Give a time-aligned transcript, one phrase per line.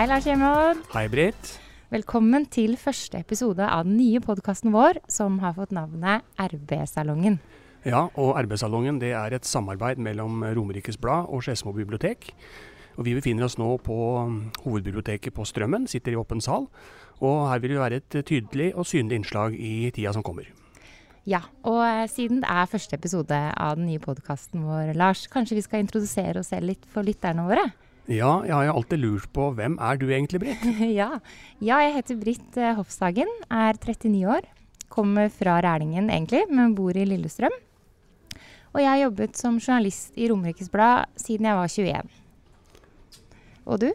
[0.00, 0.78] Hei, Lars Hjemmeodd.
[0.94, 1.48] Hei, Britt.
[1.92, 7.36] Velkommen til første episode av den nye podkasten vår, som har fått navnet RB-salongen.
[7.84, 12.30] Ja, og Arbeidssalongen det er et samarbeid mellom Romerikes Blad og Skedsmo bibliotek.
[12.96, 16.70] Og vi befinner oss nå på mm, hovedbiblioteket på Strømmen, sitter i åpen sal.
[17.20, 20.48] Og her vil det være et tydelig og synlig innslag i tida som kommer.
[21.28, 25.60] Ja, og eh, siden det er første episode av den nye podkasten vår, Lars, kanskje
[25.60, 27.68] vi skal introdusere oss selv litt for lytterne våre?
[28.10, 30.64] Ja, jeg har jo alltid lurt på hvem er du egentlig, Britt?
[31.00, 31.10] ja.
[31.62, 34.48] ja, jeg heter Britt eh, Hofshagen, er 39 år.
[34.90, 37.54] Kommer fra Rælingen egentlig, men bor i Lillestrøm.
[38.72, 42.10] Og jeg har jobbet som journalist i Romerikes Blad siden jeg var 21.
[43.70, 43.88] Og du?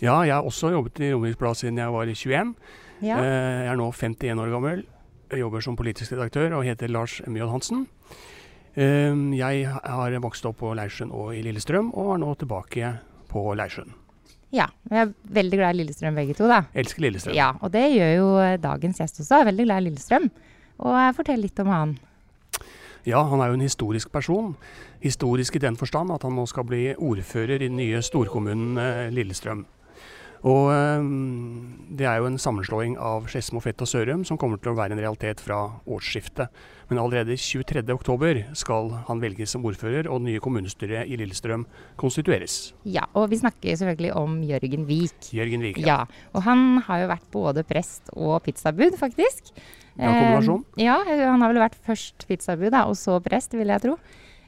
[0.00, 2.54] Ja, jeg har også jobbet i Romerikes Blad siden jeg var 21.
[3.00, 3.16] Ja.
[3.16, 4.84] Eh, Jeg er nå 51 år gammel.
[5.30, 7.86] Jeg jobber som politisk redaktør og heter Lars Mjød Hansen.
[8.76, 12.92] Eh, Jeg har vokst opp på Leirsund og i Lillestrøm, og er nå tilbake
[13.30, 13.94] på Leirsjøen.
[14.52, 14.66] ja.
[14.90, 16.64] Vi er veldig glad i Lillestrøm begge to, da.
[16.74, 17.34] Elsker Lillestrøm.
[17.38, 19.40] Ja, og det gjør jo eh, dagens gjest også.
[19.40, 20.30] Er veldig glad i Lillestrøm.
[20.82, 21.98] Og eh, fortell litt om han.
[23.06, 24.56] Ja, han er jo en historisk person.
[25.00, 29.06] Historisk i den forstand at han nå skal bli ordfører i den nye storkommunen eh,
[29.14, 29.62] Lillestrøm.
[30.48, 31.06] Og eh,
[31.98, 34.96] det er jo en sammenslåing av Skedsmo, Fett og Sørum som kommer til å være
[34.96, 36.48] en realitet fra årsskiftet.
[36.90, 41.66] Men allerede 23.10 skal han velges som ordfører, og det nye kommunestyret i Lillestrøm
[42.00, 42.72] konstitueres.
[42.88, 45.28] Ja, og vi snakker selvfølgelig om Jørgen Vik.
[45.36, 45.82] Jørgen Vik.
[45.84, 49.52] Ja, ja og han har jo vært både prest og pizzabud, faktisk.
[50.00, 50.64] Ja, kombinasjon.
[50.78, 53.98] Eh, ja, han har vel vært først pizzabud, da, og så prest, vil jeg tro.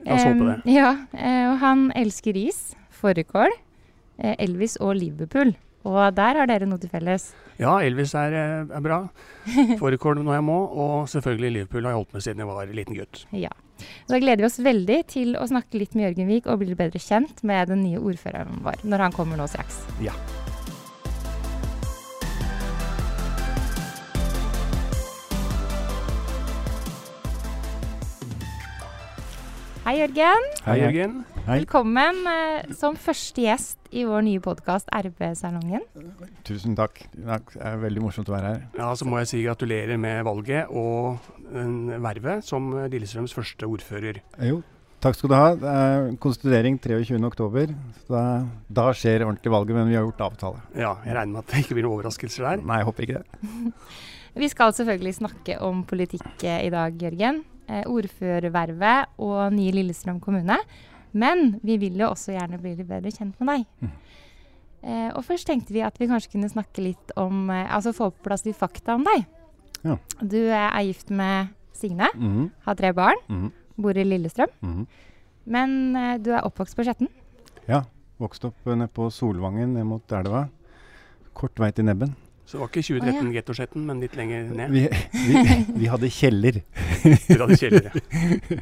[0.02, 0.56] La oss håpe det.
[0.64, 3.54] Eh, ja, eh, og han elsker ris, fårikål,
[4.22, 5.54] Elvis og Liverpool.
[5.88, 7.32] Og der har dere noe til felles.
[7.60, 9.00] Ja, Elvis er, eh, er bra.
[9.82, 12.98] Fårikål når jeg må, og selvfølgelig Liverpool har jeg holdt med siden jeg var liten
[12.98, 13.24] gutt.
[13.34, 13.52] Ja.
[14.06, 17.02] Da gleder vi oss veldig til å snakke litt med Jørgen Vik og bli bedre
[17.02, 19.82] kjent med den nye ordføreren vår, når han kommer nå straks.
[20.04, 20.14] Ja.
[29.82, 30.44] Hei, Jørgen.
[30.62, 31.22] Hei, Jørgen.
[31.42, 35.82] Velkommen eh, som første gjest i vår nye podkast RB-salongen.
[36.46, 37.00] Tusen takk.
[37.12, 38.60] Det er veldig morsomt å være her.
[38.78, 41.18] Ja, Så må jeg si gratulerer med valget og
[41.50, 44.20] vervet som Lillestrøms første ordfører.
[44.46, 44.60] Jo,
[45.02, 45.48] takk skal du ha.
[45.58, 47.74] Det er konstituering 23.10.
[48.06, 48.22] Da,
[48.70, 50.62] da skjer ordentlig valget, men vi har gjort avtale.
[50.78, 52.62] Ja, Jeg regner med at det ikke blir noen overraskelser der.
[52.70, 53.50] Nei, jeg håper ikke det.
[54.42, 57.42] Vi skal selvfølgelig snakke om politikk eh, i dag, Jørgen.
[57.68, 60.56] Eh, ordførervervet og nye Lillestrøm kommune.
[61.12, 63.90] Men vi vil jo også gjerne bli litt bedre kjent med deg.
[64.82, 68.08] Eh, og først tenkte vi at vi kanskje kunne snakke litt om eh, Altså få
[68.10, 69.26] på plass litt fakta om deg.
[69.84, 69.96] Ja.
[70.20, 74.50] Du eh, er gift med Signe, Mhm, har tre barn, mhm, bor i Lillestrøm.
[74.62, 74.86] mhm.
[75.46, 77.08] Men eh, du er oppvokst på Skjetten.
[77.68, 77.84] Ja.
[78.22, 80.48] Vokste opp eh, nede på Solvangen ned mot elva.
[81.34, 82.14] Kort vei til Nebben.
[82.52, 84.74] Så det var ikke 2013 Gettosjetten, men litt lenger ned.
[84.74, 84.82] Vi,
[85.24, 85.44] vi,
[85.80, 86.58] vi hadde kjeller.
[87.00, 87.92] Dere hadde kjeller, ja.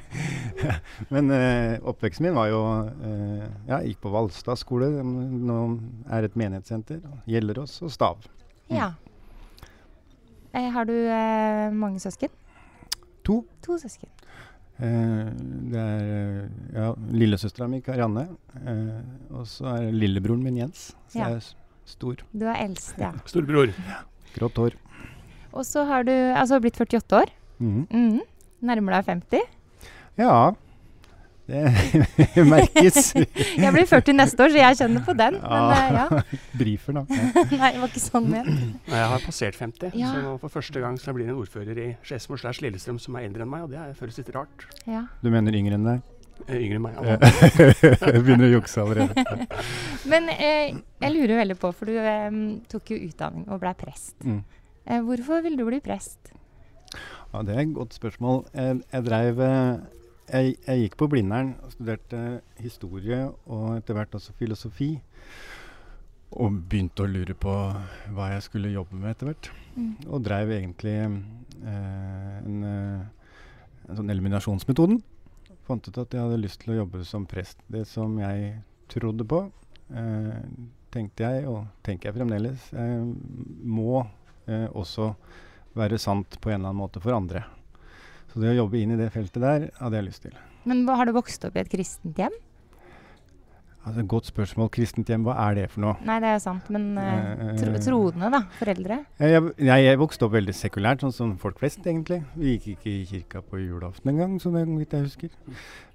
[1.15, 5.57] Men eh, oppveksten min var jo eh, Ja, jeg gikk på Valstad skole, nå
[6.07, 7.01] er et menighetssenter.
[7.27, 8.23] Gjellerås og Stav.
[8.71, 8.77] Mm.
[8.79, 8.93] Ja.
[10.55, 12.31] Eh, har du eh, mange søsken?
[13.27, 13.41] To.
[13.67, 14.07] To søsken.
[14.79, 15.35] Eh,
[15.75, 16.45] det er eh,
[16.79, 18.29] ja, lillesøstera mi Karianne.
[18.63, 19.01] Eh,
[19.35, 20.93] og så er lillebroren min Jens.
[21.11, 21.33] Så Ja.
[21.35, 21.51] jeg er
[21.97, 22.23] stor.
[22.33, 23.13] Du er eldst, ja.
[23.31, 23.75] Storbror.
[24.37, 24.79] Grått hår.
[25.51, 27.31] Og så har du altså blitt 48 år.
[27.61, 27.87] Mm.
[27.91, 28.21] Mm.
[28.71, 29.47] Nærmer deg 50.
[30.21, 30.35] Ja.
[31.51, 33.09] Det merkes.
[33.65, 35.35] Jeg blir 40 neste år, så jeg kjenner på den.
[35.43, 36.05] Men eh, ja.
[36.61, 37.03] Brifer, da.
[37.11, 38.53] Nei, det var ikke sånn ment.
[38.87, 40.13] Jeg har passert 50, Ja.
[40.15, 43.19] så nå for første gang så blir det en ordfører i Skedsmo slash Lillestrøm som
[43.19, 44.69] er eldre enn meg, og det føles litt rart.
[44.87, 45.09] Ja.
[45.25, 46.07] Du mener yngre enn deg?
[46.49, 46.99] Eh, Yngre enn meg.
[47.83, 49.25] Jeg Begynner å jukse allerede.
[50.11, 52.29] Men eh, jeg lurer veldig på, for du eh,
[52.73, 54.17] tok jo utdanning og ble prest.
[54.25, 54.43] Mm.
[54.87, 56.33] Eh, hvorfor ville du bli prest?
[57.31, 58.45] Ja, Det er et godt spørsmål.
[58.57, 59.73] Jeg, jeg drev eh,
[60.31, 62.21] jeg, jeg gikk på Blindern og studerte
[62.63, 64.93] historie og etter hvert også filosofi.
[66.31, 67.53] og begynte å lure på
[68.15, 69.49] hva jeg skulle jobbe med etter hvert.
[69.75, 69.95] Mm.
[70.07, 71.09] Og dreiv egentlig eh,
[72.45, 75.01] en, eh, en sånn eliminasjonsmetoden.
[75.71, 77.61] Fant ut at jeg hadde lyst til å jobbe som prest.
[77.71, 78.57] Det som jeg
[78.91, 79.45] trodde på,
[79.95, 80.41] eh,
[80.91, 83.05] tenkte jeg, og tenker jeg fremdeles, eh,
[83.63, 84.01] må
[84.51, 85.13] eh, også
[85.79, 87.45] være sant på en eller annen måte for andre.
[88.33, 90.35] Så det å jobbe inn i det feltet der hadde jeg lyst til.
[90.67, 92.35] Men hva, har du vokst opp i et kristent hjem?
[93.87, 94.69] Altså, Godt spørsmål.
[94.75, 95.95] Kristent hjem, hva er det for noe?
[96.05, 98.43] Nei, det er jo sant, men uh, tro, Eh, troende, da.
[98.59, 98.99] Foreldre.
[99.23, 102.21] Jeg, jeg, jeg, jeg vokste opp veldig sekulært, sånn som folk flest, egentlig.
[102.37, 105.33] Vi gikk ikke i kirka på julaften engang, så vidt jeg husker.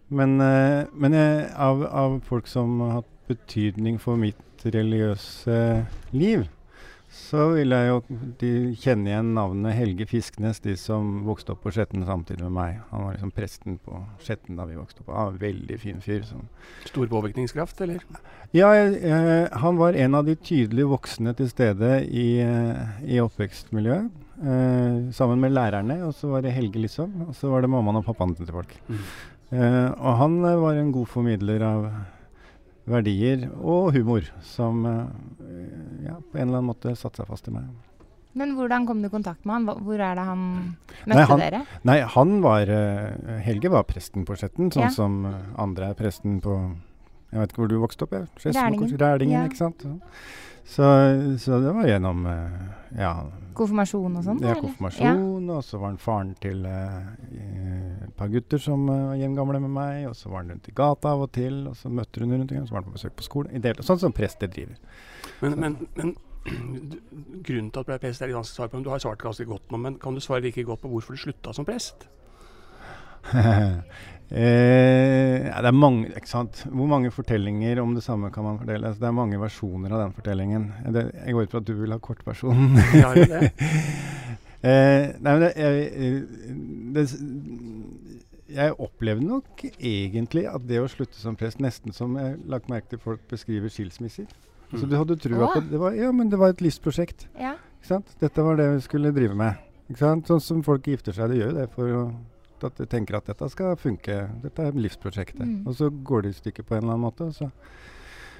[0.09, 5.55] Men, uh, men uh, av, av folk som har hatt betydning for mitt religiøse
[6.13, 6.45] liv,
[7.15, 7.99] så vil jeg jo
[8.41, 12.81] de kjenne igjen navnet Helge Fisknes, de som vokste opp på Skjetten samtidig med meg.
[12.91, 15.13] Han var liksom presten på Skjetten da vi vokste opp.
[15.15, 16.25] En veldig fin fyr.
[16.27, 16.49] Sånn.
[16.89, 18.03] Stor påvirkningskraft, eller?
[18.55, 24.11] ja, eh, han var en av de tydelige voksne til stede i, eh, i oppvekstmiljøet.
[24.35, 27.29] Eh, sammen med lærerne, og så var det Helge, liksom.
[27.29, 28.75] Og så var det mammaen og pappaen til folk.
[28.89, 29.07] Mm.
[29.55, 31.87] Eh, og han eh, var en god formidler av
[32.87, 37.55] verdier og humor, som eh, ja, på en eller annen måte satte seg fast i
[37.55, 37.67] meg.
[38.35, 39.83] Men hvordan kom du i kontakt med han?
[39.85, 40.41] Hvor er det han
[41.05, 41.61] møtte Nei, han- dere?
[41.87, 44.89] Nei, han var eh, Helge var presten på Skjetten, sånn Ja.
[44.91, 45.21] som
[45.57, 46.57] andre er presten på
[47.31, 48.13] Jeg vet ikke hvor du vokste opp?
[48.13, 48.27] Jeg.
[48.45, 48.97] Rælingen.
[49.01, 49.43] Rælingen, Ja.
[49.49, 49.85] ikke sant?
[50.65, 50.83] Så,
[51.37, 52.53] så det var gjennom eh,
[52.97, 53.11] ja,
[53.53, 54.39] Konfirmasjon og sånn?
[54.41, 55.05] ja, konfirmasjon.
[55.05, 59.61] konfirmasjon, og så var han faren til eh, et par gutter som eh, var jevngamle
[59.61, 62.23] med meg, og så var han rundt i gata av og til, og så møtte
[62.23, 62.65] hun rundt igjen.
[62.65, 63.53] så var han på besøk på skolen.
[63.53, 64.79] I det, sånn som prester driver.
[65.43, 66.15] Men, men, men
[67.45, 68.79] grunnen til at du ble prest, er ganske svar på.
[68.79, 69.77] Men du har svart ganske godt nå.
[69.85, 72.07] Men kan du svare like godt på hvorfor du slutta som prest?
[74.29, 76.63] eh, det er mange, ikke sant?
[76.69, 78.89] Hvor mange fortellinger om det samme kan man fordele?
[78.89, 80.69] Altså, det er mange versjoner av den fortellingen.
[80.93, 82.79] Det, jeg går ut fra at du vil ha kortversjonen.
[83.01, 83.51] Ja, det det?
[84.69, 86.23] eh, nei, men det, jeg,
[86.95, 87.05] det,
[88.55, 92.93] jeg opplevde nok egentlig at det å slutte som prest nesten som jeg lagt merke
[92.93, 94.29] til folk beskriver skilsmisser.
[94.75, 97.27] Så du hadde trua på det var, Ja, men det var et livsprosjekt.
[97.39, 97.55] Ja.
[97.79, 98.15] Ikke sant?
[98.21, 99.61] Dette var det vi skulle drive med.
[99.89, 100.29] Ikke sant?
[100.29, 102.03] Sånn som folk gifter seg, Det gjør jo det for å,
[102.63, 104.21] at du tenker at dette skal funke.
[104.43, 105.43] Dette er livsprosjektet.
[105.43, 105.65] Mm.
[105.67, 107.27] Og så går det i stykker på en eller annen måte.
[107.35, 107.49] Så.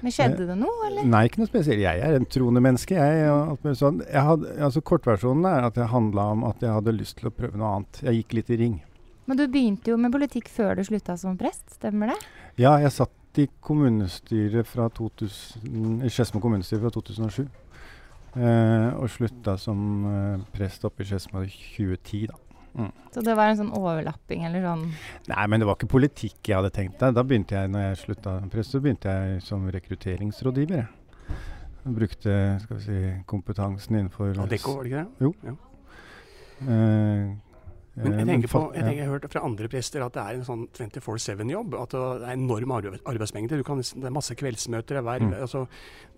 [0.04, 1.06] Men skjedde det noe, eller?
[1.08, 1.82] Nei, ikke noe spesielt.
[1.82, 2.96] Jeg er en troende menneske.
[2.96, 4.02] Jeg, og sånn.
[4.12, 7.78] altså Kortversjonen er at det handla om at jeg hadde lyst til å prøve noe
[7.78, 8.02] annet.
[8.06, 8.80] Jeg gikk litt i ring.
[9.26, 12.18] Men du begynte jo med politikk før du slutta som prest, stemmer det?
[12.62, 17.46] Ja, jeg satt i kommunestyret fra 2000, i Skedsmo kommunestyre fra 2007.
[18.36, 19.80] Eh, og slutta som
[20.10, 22.45] eh, prest oppe i Skedsmo i 2010, da.
[23.14, 24.82] Så det var en sånn overlapping eller sånn
[25.30, 27.14] Nei, men det var ikke politikk jeg hadde tenkt deg.
[27.16, 30.82] Da begynte jeg, når jeg slutta press, så begynte jeg som rekrutteringsrådgiver.
[30.82, 31.38] jeg.
[31.86, 33.00] Brukte skal vi si,
[33.30, 35.24] kompetansen innenfor Adecco, var det ikke det?
[35.24, 35.56] Jo.
[36.66, 37.34] Eh,
[37.96, 40.22] Men eh, jeg tenker, på, jeg, tenker, jeg har hørt fra andre prester at det
[40.26, 41.76] er en sånn 24-7-jobb.
[41.80, 43.56] At det er enorm arbeidsmengde.
[43.56, 44.98] Du kan, det er masse kveldsmøter.
[45.00, 45.32] Er hver, Mm.
[45.46, 45.62] altså,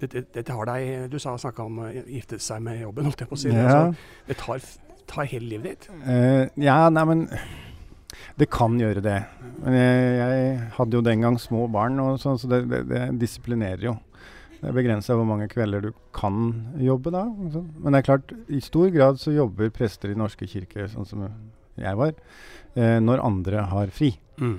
[0.00, 3.22] det, det, det tar deg Du sa snakka om å gifte seg med jobben, holdt
[3.22, 3.52] jeg på å si.
[3.54, 3.62] Ja.
[3.68, 4.66] Altså, det tar,
[5.10, 5.88] tar hele livet ditt.
[6.04, 7.24] Uh, ja, nei, men
[8.38, 9.18] det kan gjøre det.
[9.62, 13.06] Men jeg, jeg hadde jo den gang små barn, og sånn, så det, det, det
[13.20, 13.96] disiplinerer jo.
[14.58, 16.48] Det er begrensa hvor mange kvelder du kan
[16.82, 17.24] jobbe da.
[17.54, 17.68] sånn.
[17.78, 21.26] Men det er klart, i stor grad så jobber prester i norske kirker, sånn som
[21.78, 22.16] jeg var,
[22.74, 24.12] eh, når andre har fri.
[24.42, 24.56] Mm.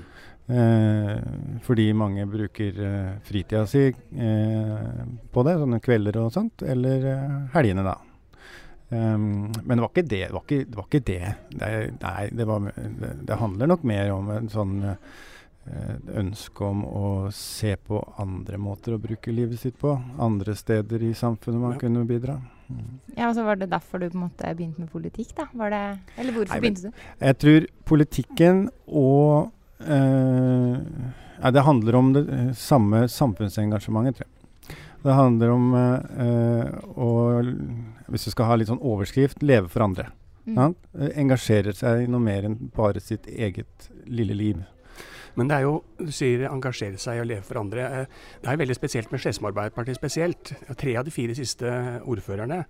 [0.49, 1.17] Eh,
[1.65, 7.35] fordi mange bruker eh, fritida si eh, på det, sånne kvelder og sånt, eller eh,
[7.57, 7.97] helgene, da.
[8.89, 10.21] Um, men det var ikke det.
[10.27, 10.75] Det var ikke det.
[10.77, 11.33] Var ikke det.
[11.59, 14.95] det nei, det, var, det, det handler nok mer om en sånn eh,
[16.17, 19.93] ønske om å se på andre måter å bruke livet sitt på.
[20.17, 21.81] Andre steder i samfunnet man Ja.
[21.85, 22.39] kunne bidra.
[22.69, 22.99] Mm.
[23.15, 25.47] Ja, og så var det derfor du på en måte begynte med politikk, da?
[25.53, 25.83] Var det
[26.17, 27.05] Eller hvorfor Nei, begynte du?
[27.19, 30.75] Jeg tror politikken og eh,
[31.41, 34.35] ja, Det handler om det eh, samme samfunnsengasjementet, tror jeg.
[35.03, 37.09] Det handler om eh, å,
[38.11, 40.09] hvis du skal ha litt sånn overskrift, leve for andre.
[40.45, 40.55] Mm.
[40.57, 40.89] sant?
[40.97, 44.59] Eh, Engasjere seg i noe mer enn bare sitt eget lille liv.
[45.37, 47.85] Men det er jo, du sier engasjere seg og leve for andre.
[48.01, 48.05] Eh,
[48.41, 50.51] Det er jo veldig spesielt med Skedsmo Arbeiderparti spesielt.
[50.75, 51.69] Tre av de fire siste
[52.03, 52.63] ordførerne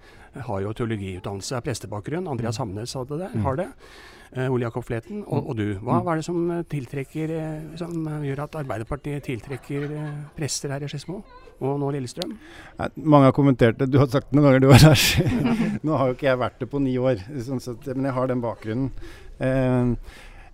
[0.45, 2.27] har jo teologiutdannelse, av prestebakgrunn.
[2.29, 3.41] Andreas Hamnes hadde det, Mm.
[3.47, 3.67] har det.
[4.35, 5.79] Eh, Ole Jakob Fleten og, og du.
[5.79, 6.03] Hva, Mm.
[6.05, 6.63] hva er det som eh,
[7.39, 11.23] eh, som eh, gjør at Arbeiderpartiet tiltrekker eh, prester her i Skedsmo?
[11.59, 12.37] Og nå Lillestrøm?
[13.03, 13.89] Mange har kommentert det.
[13.91, 15.03] Du har sagt det noen ganger, du var her.
[15.85, 18.31] Nå har jo ikke jeg vært det på ni år, sånn sett, men jeg har
[18.31, 18.91] den bakgrunnen.
[19.43, 19.95] Eh,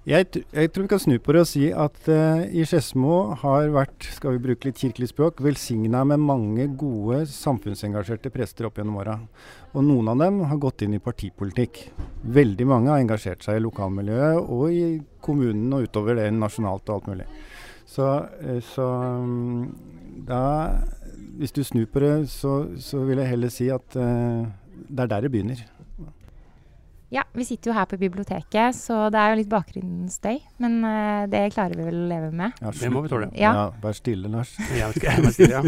[0.05, 3.71] Jeg, jeg, tror vi kan snu på det og si at uh, i Skedsmo har
[3.73, 8.99] vært, skal vi bruke litt kirkelig språk, velsigna med mange gode samfunnsengasjerte prester opp gjennom
[9.01, 9.15] åra.
[9.73, 11.87] Og noen av dem har gått inn i partipolitikk.
[12.37, 14.85] Veldig mange har engasjert seg i lokalmiljøet og i
[15.25, 17.27] kommunen og utover det nasjonalt og alt mulig.
[17.89, 18.87] Så, uh, så
[19.25, 19.65] um,
[20.15, 20.41] da
[21.35, 24.45] Hvis du snur på det, så, så, vil jeg heller si at uh,
[24.87, 25.65] det er der det begynner.
[27.13, 30.39] Ja, vi sitter jo her på biblioteket, så det er jo litt bakgrunnsstøy.
[30.63, 32.55] Men uh, det klarer vi vel å leve med.
[32.63, 33.29] Ja, det må vi tåle.
[33.37, 33.51] Ja.
[33.55, 34.55] ja vær stille, Lars.
[34.79, 35.61] jeg være stille, ja.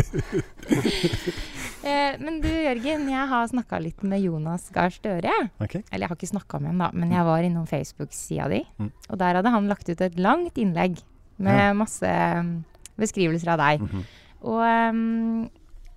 [1.83, 5.35] uh, men du Jørgen, jeg har snakka litt med Jonas Gahr Støre.
[5.59, 5.83] Okay.
[5.91, 8.63] Eller jeg har ikke snakka med ham, da, men jeg var innom Facebook-sida di.
[8.81, 8.91] Mm.
[9.11, 11.03] Og der hadde han lagt ut et langt innlegg
[11.37, 11.73] med ja.
[11.77, 12.55] masse um,
[12.97, 13.85] beskrivelser av deg.
[13.85, 14.07] Mm -hmm.
[14.41, 15.47] Og, um,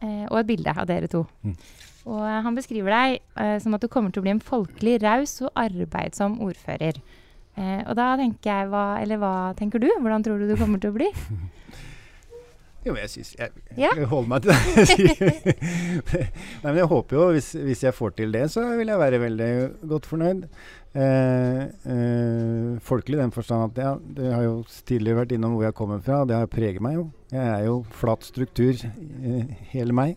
[0.03, 1.25] uh, og, et bilde av dere to.
[1.45, 1.57] Mm.
[2.09, 4.99] Og uh, han beskriver deg uh, som at du kommer til å bli en folkelig,
[5.05, 7.01] raus og arbeidsom ordfører.
[7.59, 9.89] Uh, og da tenker jeg hva Eller hva tenker du?
[9.99, 11.11] Hvordan tror du du kommer til å bli?
[12.81, 15.55] Jo, jeg syns jeg, jeg, jeg holder meg til det.
[16.63, 19.19] Nei, men jeg håper jo, hvis, hvis, jeg får til det, så vil jeg være
[19.21, 19.49] veldig
[19.91, 20.47] godt fornøyd.
[20.97, 21.61] Eh,
[21.93, 24.55] eh, folkelig i den forstand at ja, det har jo
[24.89, 27.05] tidligere vært innom hvor jeg kommer fra, det har preget meg jo.
[27.35, 30.17] Jeg er jo flat struktur, eh, hele meg.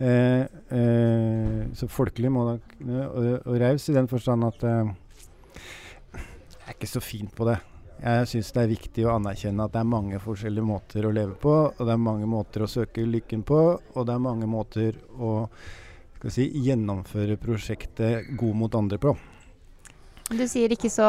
[0.00, 2.56] Eh, eh, så folkelig må da,
[3.04, 4.94] og, og raus i den forstand at eh,
[6.16, 7.60] jeg er ikke så fint på det.
[8.02, 11.36] Jeg syns det er viktig å anerkjenne at det er mange forskjellige måter å leve
[11.38, 14.98] på, og det er mange måter å søke lykken på, og det er mange måter
[15.22, 15.46] å
[16.26, 19.14] si, gjennomføre prosjektet god mot andre på.
[20.32, 21.06] Du sier ikke så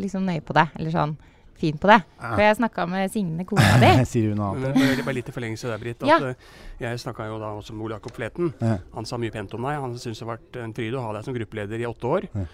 [0.00, 1.14] liksom, nøye på det, eller sånn
[1.62, 2.00] fin på det.
[2.18, 3.92] For jeg snakka med Signe, kona di.
[4.12, 4.80] Sier hun noe annet?
[4.98, 6.02] Det bare litt i forlengelse der, Britt.
[6.08, 6.18] Ja.
[6.32, 6.50] Eh,
[6.82, 8.50] jeg snakka jo da også med Ole Jakob Fleten.
[8.58, 8.80] Ja.
[8.96, 9.78] Han sa mye pent om deg.
[9.84, 12.28] Han syntes det har vært en fryd å ha deg som gruppeleder i åtte år.
[12.34, 12.46] Ja.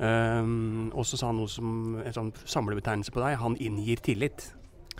[0.00, 3.36] Um, og så sa han noe som en sånn samlebetegnelse på deg.
[3.42, 4.48] Han inngir tillit.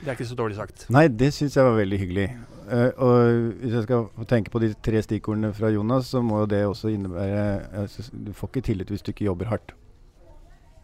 [0.01, 0.87] Det er ikke så dårlig sagt.
[0.93, 2.29] Nei, det syns jeg var veldig hyggelig.
[2.71, 3.15] Uh, og
[3.63, 6.93] hvis jeg skal tenke på de tre stikkordene fra Jonas, så må jo det også
[6.93, 7.45] innebære
[7.83, 9.75] altså, Du får ikke tillit hvis du ikke jobber hardt.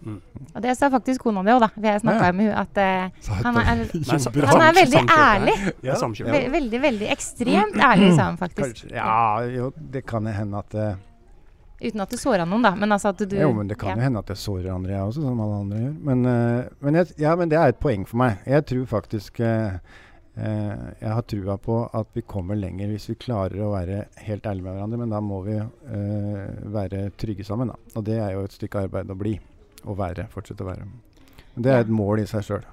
[0.07, 0.21] Mm.
[0.55, 1.69] Og det sa faktisk kona di òg, da.
[1.75, 2.35] For jeg snakka ja.
[2.37, 3.67] med henne at uh, han, er,
[4.53, 5.57] han, er, veldig ærlig.
[5.85, 5.99] Ja.
[6.33, 8.81] Ve veldig, veldig ekstremt ærlig, sa han faktisk.
[8.81, 10.97] Kanskje, ja, jo, det kan hende at uh,
[11.77, 12.73] Uten at du såra noen, da.
[12.79, 13.99] Men altså at du Jo, men det kan ja.
[13.99, 15.95] jo hende at jeg sårer andre, jeg også, som alle andre gjør.
[16.09, 18.43] Men, uh, men, jeg, ja, men det er et poeng for meg.
[18.49, 19.43] Jeg tror faktisk
[20.37, 24.67] jeg har trua på at vi kommer lenger hvis vi klarer å være helt ærlige
[24.67, 24.99] med hverandre.
[25.01, 25.57] Men da må vi
[26.77, 27.79] være trygge sammen, da.
[27.97, 29.33] Og det er jo et stykke arbeid å bli
[29.89, 30.27] å være.
[30.33, 30.85] Fortsette å være.
[31.57, 32.67] Det er et mål i seg sjøl.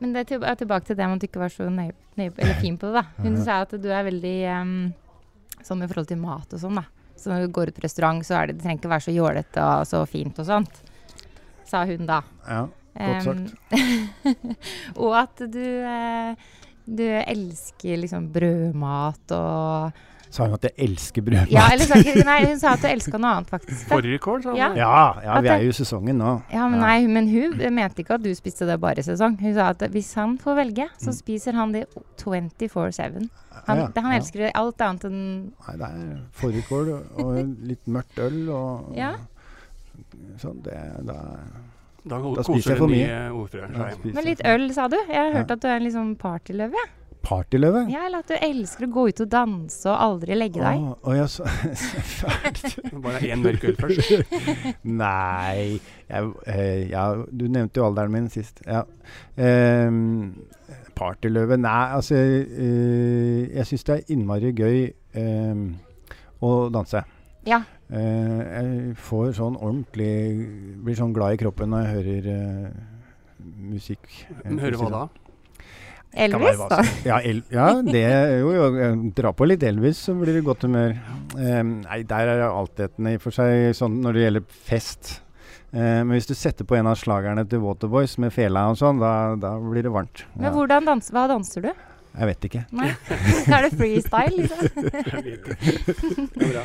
[0.00, 2.56] Men det er tilbake til det med at du ikke var så nøye, nøye eller
[2.62, 3.02] fin på det.
[3.02, 3.22] da.
[3.22, 4.72] Hun sa at du er veldig um,
[5.60, 6.80] sånn i forhold til mat og sånn.
[6.80, 6.86] da.
[7.20, 9.14] Så når du går ut på restaurant, så er det, det trenger ikke være så
[9.14, 10.80] jålete og så fint og sånt.
[11.68, 12.22] Sa hun da.
[12.48, 12.62] Ja,
[12.96, 13.52] godt sagt.
[13.70, 14.54] Um,
[15.04, 16.32] og at du, uh,
[16.88, 21.50] du elsker liksom brødmat og Sa hun at jeg elsker brødmat?
[21.50, 23.80] Ja, eller sa ikke, nei, hun sa at du elska noe annet, faktisk.
[23.90, 24.60] Fårikål, sa hun.
[24.60, 26.34] Ja, ja, ja vi er jo i sesongen nå.
[26.54, 29.34] Ja, men, nei, men hun mente ikke at du spiste det bare i sesong.
[29.40, 31.16] Hun sa at hvis han får velge, så mm.
[31.18, 31.82] spiser han det
[32.22, 33.26] 24-7.
[33.66, 35.18] Han, ja, han elsker det alt annet enn
[35.50, 37.34] Nei, det er fårikål og
[37.66, 39.10] litt mørkt øl og ja.
[40.40, 40.62] sånn.
[40.62, 40.78] Det,
[41.10, 41.18] da,
[42.06, 44.06] da, da spiser jeg for mye.
[44.06, 44.96] Men litt øl, sa du?
[45.02, 46.86] Jeg har hørt at du er en liksom partyløve.
[47.22, 47.84] Partyløve?
[47.92, 50.80] Ja, eller at du elsker å gå ut og danse og aldri legge deg.
[50.80, 51.44] Å, å ja, så
[53.04, 54.32] Bare én mørk øl først?
[55.02, 55.76] Nei
[56.08, 58.62] jeg, eh, ja, Du nevnte jo alderen min sist.
[58.66, 58.86] Ja.
[59.36, 59.92] Eh,
[60.96, 64.78] partyløve Nei, altså eh, Jeg syns det er innmari gøy
[65.20, 65.64] eh,
[66.40, 67.04] å danse.
[67.48, 67.62] Ja.
[67.90, 70.12] Eh, jeg får sånn ordentlig
[70.84, 72.80] Blir sånn glad i kroppen når jeg hører eh,
[73.70, 74.08] musikk.
[74.44, 75.02] Hører hva da?
[76.12, 76.82] Elvis, da?
[77.06, 78.02] Ja, el ja, det
[78.40, 80.96] jo, jo, Dra på litt Elvis, så blir det godt humør.
[81.36, 85.12] Um, nei, der er altetene i og for seg sånn når det gjelder fest.
[85.70, 88.98] Uh, men hvis du setter på en av slagerne til Waterboys med fela og sånn,
[89.02, 90.26] da, da, blir det varmt.
[90.34, 91.70] Men hvordan dans hva danser du?
[92.10, 92.64] Jeg vet ikke.
[92.74, 92.88] Nei.
[93.54, 94.90] er det freestyle, liksom?
[94.90, 95.58] jeg vet ikke.
[96.10, 96.26] det.
[96.26, 96.64] er bra.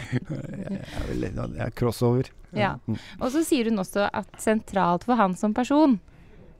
[1.14, 2.34] Jeg, jeg er crossover.
[2.58, 2.74] Ja.
[3.20, 6.00] Og så sier hun også at sentralt for han som person,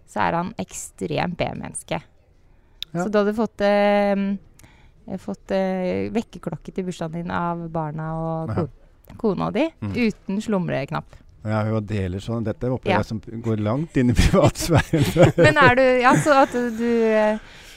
[0.06, 2.04] så er han ekstremt B-menneske.
[3.04, 8.66] Så du hadde fått, eh, fått eh, vekkerklokke til bursdagen din av barna og ko
[9.22, 9.92] kona di mm.
[9.94, 11.14] uten slumreknapp.
[11.46, 12.46] Ja, hun deler sånn.
[12.48, 13.04] Dette håper ja.
[13.04, 15.06] jeg som går langt inn i privatsfæren.
[15.46, 16.90] Men er du Ja, så at du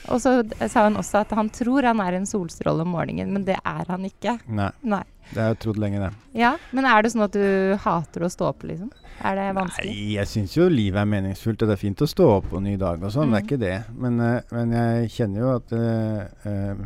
[0.09, 3.43] Og så sa han også at han tror han er en solstråle om morgenen, men
[3.45, 4.39] det er han ikke.
[4.47, 4.71] Nei.
[4.81, 5.03] Nei.
[5.29, 6.11] Det har jeg trodd lenge, det.
[6.39, 8.89] Ja, Men er det sånn at du hater å stå opp, liksom?
[9.21, 9.91] Er det vanskelig?
[9.91, 12.57] Nei, jeg syns jo livet er meningsfullt, og det er fint å stå opp på
[12.57, 13.29] en ny dag og sånn.
[13.29, 13.47] Det er Mm.
[13.47, 13.75] ikke det.
[13.99, 16.85] Men, eh, men jeg kjenner jo at uh,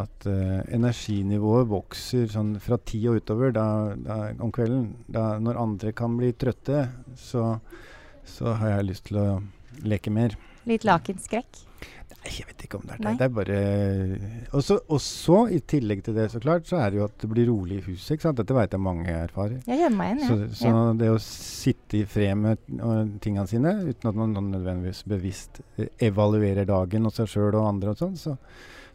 [0.00, 3.64] at uh, energinivået vokser sånn fra ti og utover da,
[3.98, 4.84] da, om kvelden.
[5.10, 7.58] Da, når andre kan bli trøtte, så,
[8.24, 9.42] så har jeg lyst til å
[9.82, 10.36] leke mer.
[10.70, 11.66] Litt lakenskrekk?
[12.20, 13.12] Nei, jeg vet ikke om det er Nei.
[13.16, 13.26] det.
[13.26, 13.58] Er bare
[14.90, 17.46] Og så, i tillegg til det, så klart, så er det jo at det blir
[17.48, 18.10] rolig i huset.
[18.14, 18.40] ikke sant?
[18.42, 19.62] Dette veit jeg mange erfarer.
[19.64, 20.48] Jeg gjør meg igjen, ja.
[20.60, 20.82] så ja.
[21.00, 22.66] det å sitte i fred med
[23.24, 27.94] tingene sine, uten at man nødvendigvis bevisst eh, evaluerer dagen og seg sjøl og andre
[27.94, 28.36] og sånn, så,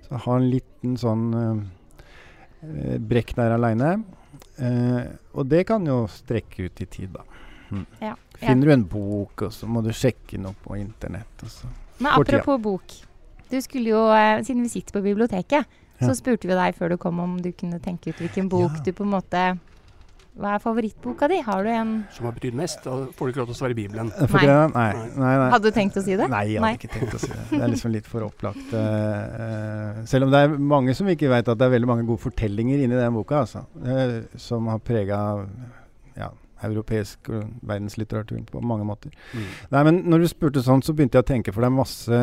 [0.06, 3.96] så ha en liten sånn eh, brekk der aleine.
[5.34, 7.26] og det kan jo strekke ut i tid, da.
[7.72, 7.86] Mm.
[8.00, 8.16] Ja, ja.
[8.38, 11.42] Finner du en bok, og så må du sjekke den opp på internett.
[11.42, 11.74] Og så.
[11.98, 12.96] Men apropos bok.
[13.52, 16.08] Du skulle jo, eh, Siden vi sitter på biblioteket, Ja.
[16.08, 18.84] så spurte vi deg før du kom om du kunne tenke ut hvilken bok Ja.
[18.84, 19.60] du på en måte
[20.36, 21.40] Hva er favorittboka di?
[21.40, 22.84] Har du en Som har betydd mest.
[22.84, 24.12] Da får du ikke lov til å svare Bibelen.
[24.12, 24.42] Eh, Nei.
[24.46, 24.74] det?
[24.74, 25.50] Nei, nei, nei.
[25.50, 26.28] Hadde du tenkt å si det?
[26.30, 27.50] Nei, jeg hadde ikke tenkt å si det.
[27.52, 28.74] Det er liksom litt for opplagt.
[28.74, 32.06] Uh, eh, selv om det er mange som ikke vet at det er veldig mange
[32.06, 35.48] gode fortellinger inni den boka, altså, uh, som har prega
[36.18, 36.30] ja,
[36.64, 39.16] europeisk og verdenslitteratur på mange måter.
[39.34, 39.48] Mm.
[39.72, 42.22] Nei, men når du spurte sånn, så begynte jeg å tenke, for det er masse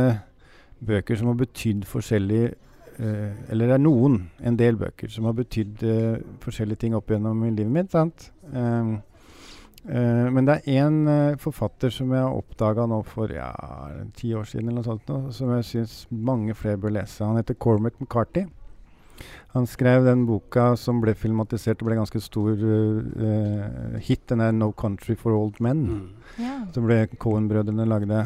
[0.87, 5.37] bøker som har betydd forskjellig eh, Eller det er noen, en del bøker, som har
[5.39, 7.91] betydd eh, forskjellige ting opp gjennom i livet mitt.
[7.95, 8.31] sant?
[8.53, 8.97] Um,
[9.89, 13.53] eh, men det er én eh, forfatter som jeg oppdaga nå for ja,
[14.19, 17.25] ti år siden, eller noe sånt, nå, som jeg syns mange flere bør lese.
[17.25, 18.47] Han heter Cormac McCarthy.
[19.53, 24.25] Han skrev den boka som ble filmatisert og ble ganske stor eh, hit.
[24.31, 25.83] Den er 'No Country for Old Men'.
[25.87, 26.09] Mm.
[26.41, 26.63] yeah.
[26.73, 28.23] Som ble Cohen-brødrene lagde.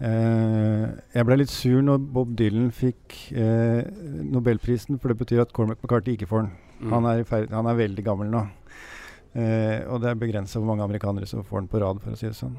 [0.00, 3.84] Eh, jeg ble litt sur når Bob Dylan fikk eh,
[4.32, 6.52] Nobelprisen, for det betyr at Cormac McCarthy ikke får den.
[6.80, 6.92] Mm.
[6.94, 8.46] Han, er ferdig, han er veldig gammel nå.
[9.36, 12.20] Eh, og det er begrensa hvor mange amerikanere som får den på rad, for å
[12.20, 12.56] si det sånn.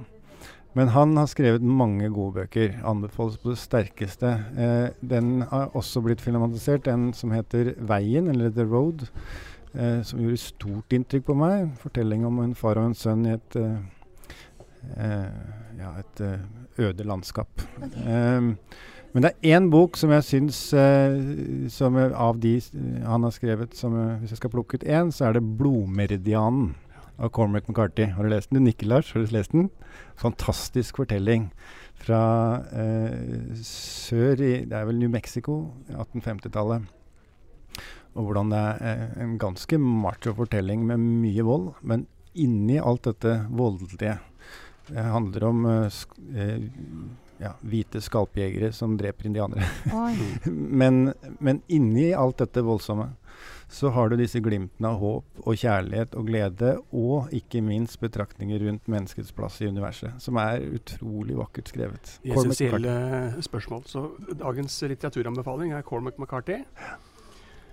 [0.77, 2.77] Men han har skrevet mange gode bøker.
[2.88, 4.29] Anbefales på det sterkeste.
[4.55, 9.10] Eh, den har også blitt filmatisert, en som heter 'Veien', eller 'The Road',
[9.74, 11.74] eh, som gjorde stort inntrykk på meg.
[11.77, 13.77] Fortelling om en far og en sønn i et eh,
[15.77, 16.21] ja, et
[16.79, 17.63] øde landskap.
[17.81, 18.55] Um,
[19.12, 22.53] men det er én bok som jeg syns uh, som av de
[23.03, 26.71] han har skrevet som uh, Hvis jeg skal plukke ut én, så er det 'Blodmeridianen'
[27.21, 28.05] av Cormac McCarthy.
[28.15, 28.62] Har du lest den?
[28.62, 29.12] Du nikker, Lars.
[29.13, 29.69] Har du lest den?
[30.17, 31.51] Fantastisk fortelling
[32.01, 32.21] fra
[32.65, 36.89] uh, sør i Det er vel New Mexico, 1850-tallet.
[38.17, 41.69] Og hvordan det er eh, en ganske macho fortelling med mye vold.
[41.81, 44.17] Men inni alt dette voldelige
[44.88, 46.70] det handler om eh, sk eh,
[47.41, 49.65] ja, hvite skalpjegere som dreper indianere.
[50.82, 53.08] Men, men inni alt dette voldsomme
[53.72, 58.60] så har du disse glimtene av håp og kjærlighet og glede, og ikke minst betraktninger
[58.65, 62.12] rundt menneskets plass i universet, som er utrolig vakkert skrevet.
[62.20, 62.36] McCarthy.
[62.36, 63.86] Essensielle spørsmål.
[63.88, 64.04] Så
[64.44, 66.60] dagens litteraturanbefaling er Cormac McCarthy.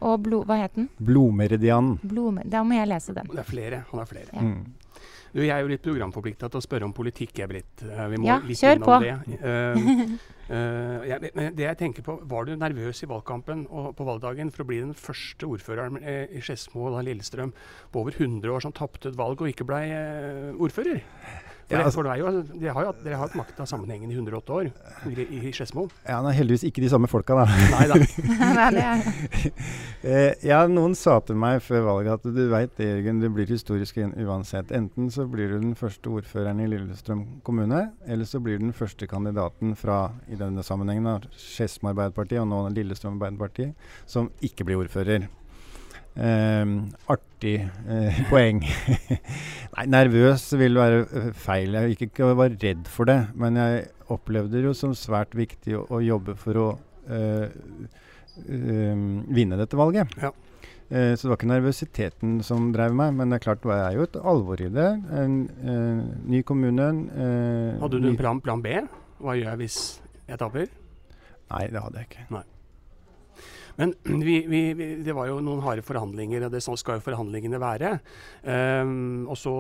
[0.07, 0.87] Og blod, hva het den?
[1.03, 1.99] Blodmeridianen.
[2.07, 3.33] Blod, da må jeg lese den.
[3.35, 3.83] Det er flere.
[3.90, 4.31] Han er flere.
[4.33, 4.44] Ja.
[4.47, 5.03] Mm.
[5.35, 7.85] Du, jeg er jo litt programforplikta til å spørre om politikk, jeg, Britt.
[7.85, 8.97] Eh, vi må Ja, litt kjør på.
[9.05, 9.14] Det.
[9.43, 10.14] Uh,
[10.53, 14.64] uh, jeg, det jeg tenker på, Var du nervøs i valgkampen og på valgdagen for
[14.64, 17.53] å bli den første ordføreren i Skedsmo og Lillestrøm
[17.93, 21.05] på over 100 år som tapte et valg og ikke ble uh, ordfører?
[21.68, 23.66] For, Ja, altså- for det er jo, dere har jo, hatt- dere har hatt makta
[23.68, 24.70] sammenhengende i 108 år
[25.12, 25.88] i, i Skedsmo.
[26.09, 27.44] Ja, det er heldigvis ikke de samme folka, da.
[27.74, 28.98] Nei da.
[30.02, 33.48] Eh, ja, noen sa til meg før valget at du veit det, Jørgen, det blir
[33.50, 34.70] historisk uansett.
[34.70, 38.76] Enten så blir du den første ordføreren i Lillestrøm kommune, eller så blir du den
[38.78, 43.72] første kandidaten fra, i denne sammenhengen, Skedsmo Arbeiderparti og nå Lillestrøm Arbeiderparti,
[44.07, 45.26] som ikke blir ordfører.
[46.18, 46.72] Ehm,
[47.07, 48.59] artig eh, poeng.
[49.76, 51.76] Nei, nervøs vil være eh, feil.
[51.78, 55.76] Jeg gikk ikke var redd for det, men jeg opplevde det jo som svært viktig
[55.78, 56.66] å, å jobbe for å
[57.07, 57.46] eh,
[58.48, 60.11] um, vinne dette valget.
[60.18, 60.33] Ja.
[60.88, 63.98] Eh, så det var ikke nervøsiteten som drev meg, men det er klart det er
[64.00, 64.90] jo et alvor i det.
[65.22, 65.38] En
[66.33, 66.90] ny kommune.
[67.14, 68.74] eh, Hadde du en plan, plan B?
[69.22, 69.81] Hva gjør jeg hvis
[70.28, 70.70] jeg taper?
[71.48, 72.31] Nei, det hadde jeg ikke.
[73.79, 73.95] Men
[74.27, 74.62] vi, vi,
[75.07, 77.93] det var jo noen harde forhandlinger, og det sånn skal jo forhandlingene være.
[78.43, 79.53] Um, og så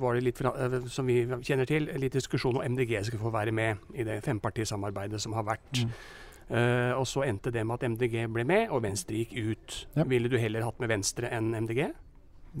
[0.00, 3.54] var det litt, eh, som vi kjenner til, litt diskusjon om MDG skulle få være
[3.56, 5.82] med i det fempartisamarbeidet som har vært.
[5.82, 5.98] Mm.
[6.46, 9.80] Uh, og så endte det med at MDG ble med, og Venstre gikk ut.
[9.98, 10.06] Ja.
[10.06, 11.88] Ville du heller hatt med Venstre enn MDG?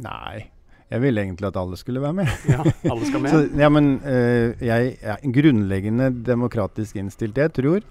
[0.02, 0.48] Nei.
[0.86, 2.34] Jeg ville egentlig at alle skulle være med.
[2.50, 3.30] Ja, alle skal med.
[3.30, 7.38] Så, ja, men uh, jeg er grunnleggende demokratisk innstilt.
[7.38, 7.86] Jeg tror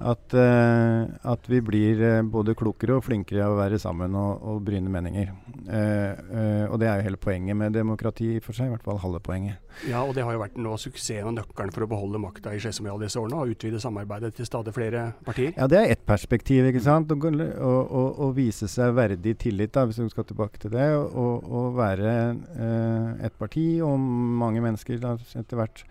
[0.00, 4.46] At, uh, at vi blir eh, både klokere og flinkere av å være sammen og,
[4.48, 5.34] og bryne meninger.
[5.68, 9.02] Uh, og det er jo hele poenget med demokrati i for seg, i hvert fall
[9.02, 9.60] halve poenget.
[9.88, 12.60] Ja, og det har jo vært nå suksessen og nøkkelen for å beholde makta i
[12.60, 15.54] Skedsmo i alle disse årene, og utvide samarbeidet til stadig flere partier.
[15.56, 17.12] Ja, det er ett perspektiv, ikke sant.
[17.12, 20.88] Å, vise seg verdig tillit, da, hvis vi skal tilbake til det.
[20.96, 25.84] Å være eh, et parti og mange mennesker da, etter hvert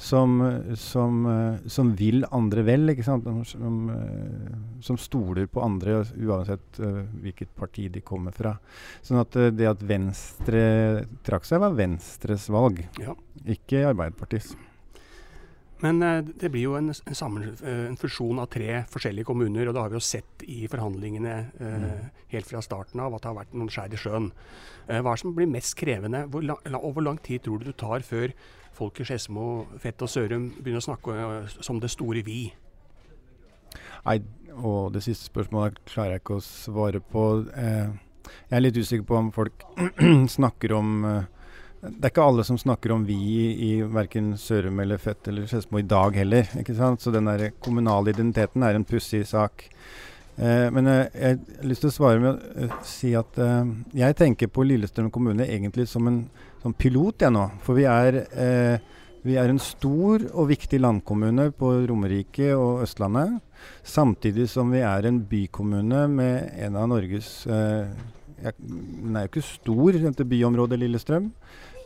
[0.00, 0.38] som,
[0.80, 1.24] som,
[1.68, 3.26] som, vil andre vel, ikke sant.
[3.50, 8.54] Som, eh, som stoler på andre uansett uh, hvilket parti de kommer fra.
[9.02, 10.62] Sånn at uh, det at Venstre
[11.26, 13.16] trakk seg, var Venstres valg, ja.
[13.42, 14.52] ikke Arbeiderpartiets.
[15.80, 15.96] Men
[16.36, 19.88] det blir jo en, en, sammen, en, fusjon av tre forskjellige kommuner, og det har
[19.88, 21.86] vi jo sett i forhandlingene mm.
[22.34, 24.28] helt fra starten av at det har vært noen skjær i sjøen.
[24.90, 26.26] hva er det som blir mest krevende?
[26.28, 28.36] Hvor, la, hvor lang tid tror du det tar før
[28.76, 29.46] folk i Skedsmo,
[29.80, 32.42] Fett og Sørum begynner å snakke som det store vi?
[34.06, 34.20] Nei,
[34.60, 37.26] og det siste spørsmålet klarer jeg ikke å svare på.
[37.56, 37.90] Eh,
[38.50, 39.64] jeg er litt usikker på om folk
[40.36, 41.22] snakker om eh,
[41.80, 45.48] Det er ikke alle som snakker om vi i, i verken Sørum eller Fett eller
[45.48, 46.48] Skedsmo i dag heller.
[46.60, 47.00] ikke sant?
[47.00, 49.64] Så den der kommunale identiteten er en pussig sak.
[50.36, 53.40] Eh, men jeg, har lyst til å svare med å si at
[53.96, 56.24] jeg tenker på Lillestrøm kommune egentlig som en
[56.60, 57.46] som pilot jeg nå.
[57.64, 58.18] For vi er
[59.26, 63.40] vi er en stor og viktig landkommune på Romerike og Østlandet.
[63.84, 67.90] Samtidig som vi er en bykommune med en av Norges eh,
[68.40, 71.28] Den er jo ikke stor, dette byområdet Lillestrøm.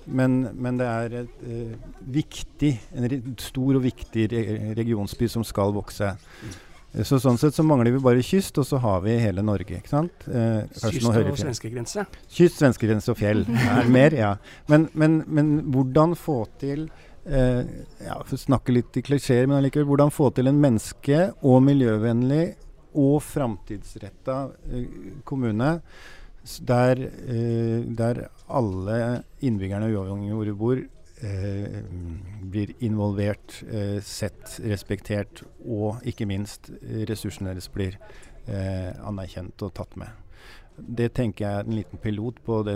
[0.07, 1.73] Men, men det er et, eh,
[2.15, 4.45] viktig, en stor og viktig re
[4.79, 6.13] regionsby som skal vokse.
[7.03, 9.81] Så Sånn sett så mangler vi bare kyst, og så har vi hele Norge.
[9.81, 10.29] ikke sant?
[10.29, 12.05] Eh, kyst og svenskegrense?
[12.31, 13.43] Kyst, svenskegrense og fjell.
[13.81, 14.37] er mer, ja.
[14.71, 16.87] Men, men, men hvordan få til
[17.27, 17.63] eh,
[18.05, 22.45] ja, snakke litt i klisjeer, men allikevel hvordan få til en menneske- og miljøvennlig
[22.95, 24.39] og framtidsretta
[24.71, 24.89] eh,
[25.27, 25.79] kommune
[26.61, 28.99] der, eh, der, alle
[29.41, 30.83] innbyggerne uavhengig av hvor de bor,
[31.25, 31.79] eh,
[32.53, 36.71] blir involvert, eh, sett, respektert, og ikke minst
[37.09, 37.97] ressursene deres blir
[38.47, 40.24] eh, anerkjent og tatt med.
[40.75, 42.75] Det tenker jeg er en liten pilot på det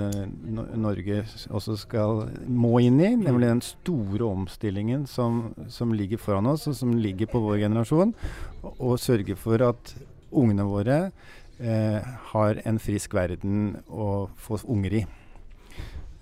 [0.78, 3.10] Norge også skal, må inn i.
[3.18, 8.14] Nemlig den store omstillingen som, som ligger foran oss, og som ligger på vår generasjon.
[8.78, 9.94] Og sørge for at
[10.30, 11.00] ungene våre
[11.58, 15.02] eh, har en frisk verden å få unger i.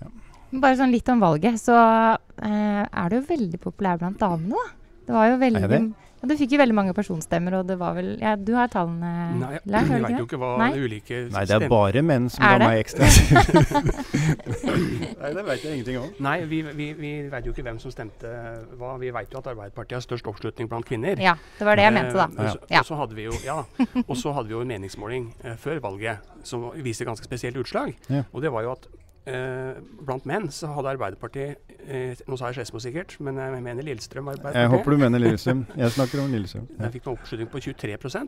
[0.01, 0.11] Ja.
[0.57, 1.61] Bare sånn litt om valget.
[1.61, 4.93] Så eh, er du jo veldig populær blant damene, da.
[5.07, 5.81] Det var jo veldig...
[6.27, 6.37] Jeg det?
[6.37, 9.53] Du fikk jo veldig mange personstemmer, og det var vel ja, Du har tallene Nei,
[9.71, 10.71] Lars, jeg vet jo ikke hva Nei?
[10.77, 13.07] ulike Nei, det er bare menn som ga meg ekstra.
[15.21, 16.11] Nei, det vet jeg ingenting om.
[16.23, 18.31] Nei, vi, vi, vi vet jo ikke hvem som stemte
[18.79, 18.95] hva.
[19.01, 21.19] Vi vet jo at Arbeiderpartiet har størst oppslutning blant kvinner.
[21.21, 22.27] Ja, det var det jeg mente, da.
[22.31, 22.83] Eh, ja.
[22.83, 23.59] Og så hadde vi jo ja,
[24.03, 27.95] og så hadde vi jo en meningsmåling eh, før valget som viste ganske spesielt utslag.
[28.11, 28.25] Ja.
[28.31, 28.87] Og det var jo at
[29.27, 33.83] Eh, blant menn så hadde Arbeiderpartiet eh, Nå sa jeg Skedsmo sikkert, men jeg mener
[33.83, 34.61] Lillestrøm Arbeiderpartiet.
[34.63, 35.65] Jeg håper du mener Lillestrøm.
[35.75, 36.69] Jeg snakker om Lillestrøm.
[36.77, 36.85] Ja.
[36.85, 38.23] Den fikk en oppslutning på 23 ja.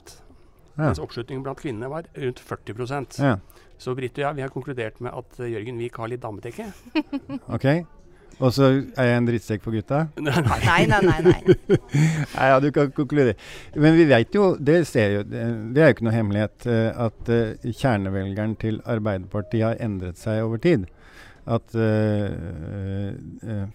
[0.79, 3.37] mens oppslutningen blant kvinnene var rundt 40 ja.
[3.79, 6.67] Så Britt og jeg vi har konkludert med at Jørgen Vik har litt dametekke.
[7.55, 7.67] ok.
[8.39, 9.97] Og så er jeg en drittsekk for gutta?
[10.23, 10.99] nei, nei, nei.
[11.03, 11.39] nei, nei.
[12.35, 13.35] nei ja, du kan konkludere.
[13.75, 15.41] Men vi vet jo, det, jo, det,
[15.75, 20.39] det er jo ikke noe hemmelighet, uh, at uh, kjernevelgeren til Arbeiderpartiet har endret seg
[20.45, 20.87] over tid.
[21.49, 23.11] At uh,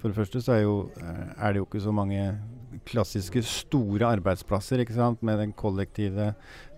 [0.00, 2.32] For det første så er, jo, er, det jo ikke så mange
[2.88, 5.22] klassiske store arbeidsplasser ikke sant?
[5.24, 6.34] med den kollektive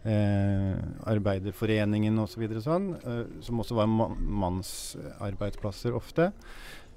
[0.06, 2.44] arbeiderforeningen osv.
[2.46, 2.94] Så sånn,
[3.42, 6.30] som også var man mannsarbeidsplasser ofte.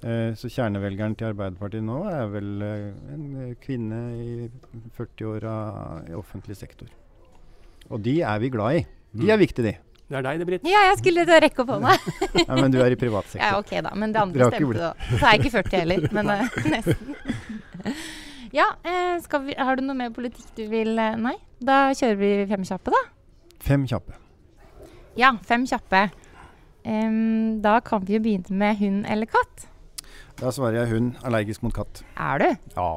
[0.00, 4.46] Eh, så kjernevelgeren til Arbeiderpartiet nå er vel eh, en eh, kvinne i
[4.96, 5.56] 40-åra
[6.08, 6.88] i offentlig sektor.
[7.90, 8.84] Og de er vi glad i.
[9.12, 9.42] De er mm.
[9.42, 9.74] viktige, de.
[10.10, 10.64] Det er deg det, Britt.
[10.66, 11.92] Ja, jeg skulle til å rekke opp hånda.
[12.46, 13.44] ja, men du er i privat sektor.
[13.44, 13.92] Ja, ok da.
[14.00, 14.90] Men det andre stemte da.
[15.10, 17.14] Så er jeg ikke 40 heller, men uh, nesten.
[18.56, 21.36] ja, vi, har du noe mer politikk du vil Nei?
[21.60, 23.04] Da kjører vi fem kjappe, da.
[23.62, 24.16] Fem kjappe.
[25.20, 26.06] Ja, fem kjappe.
[26.88, 29.69] Um, da kan vi jo begynne med hund eller katt.
[30.40, 31.16] Da svarer jeg hund.
[31.26, 32.00] Allergisk mot katt.
[32.16, 32.46] Er du?
[32.72, 32.90] Ja.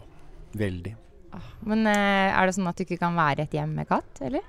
[0.55, 0.93] Veldig.
[1.33, 3.89] Ah, men uh, er det sånn at du ikke kan være i et hjem med
[3.89, 4.45] katt, eller?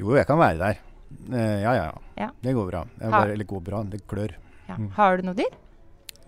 [0.00, 0.80] Jo, jeg kan være der.
[1.28, 1.86] Uh, ja, ja,
[2.18, 2.28] ja.
[2.42, 2.82] Det går bra.
[2.96, 3.84] Det bare, eller går bra.
[3.86, 4.34] Det klør.
[4.66, 4.80] Ja.
[4.80, 4.90] Mm.
[4.96, 5.58] Har du noe dyr?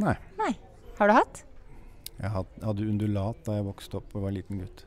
[0.04, 0.14] Nei.
[0.38, 0.52] Nei.
[1.00, 1.42] Har du hatt?
[2.20, 4.84] Jeg hadde undulat da jeg vokste opp og var liten gutt.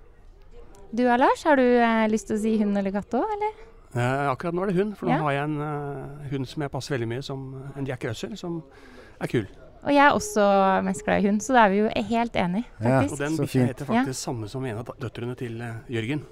[0.89, 3.65] Du da, Lars, har du eh, lyst til å si hund eller katt òg, eller?
[3.89, 5.21] akkurat nå er det hund, for nå ja.
[5.25, 8.59] har jeg en hund som jeg passer veldig mye som en Jack Russell, som
[9.17, 9.47] er kul.
[9.79, 10.45] Og jeg er også
[10.83, 12.89] mest glad i hund, så da er vi jo helt enige, faktisk.
[12.89, 14.23] Ja, og den bikkja heter faktisk ja.
[14.25, 16.25] samme som en av døtrene til uh, Jørgen.